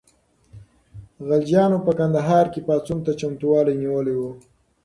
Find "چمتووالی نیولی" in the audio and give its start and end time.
3.19-4.15